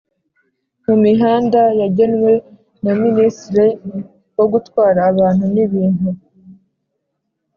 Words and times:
mumihanda 0.85 1.61
yagenwe 1.81 2.31
na 2.83 2.91
ministre 3.01 3.65
wo 4.37 4.45
gutwara 4.53 4.99
abantu 5.11 5.45
n’ibintu 5.53 6.09